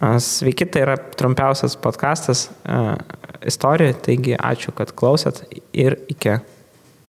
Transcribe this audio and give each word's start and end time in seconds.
Sveiki, 0.00 0.66
tai 0.68 0.82
yra 0.84 0.96
trumpiausias 1.16 1.76
podkastas 1.80 2.50
e, 2.68 2.80
istorijoje, 3.48 3.94
taigi 4.04 4.34
ačiū, 4.36 4.74
kad 4.76 4.92
klausėt 4.92 5.40
ir 5.72 5.96
iki. 6.12 6.36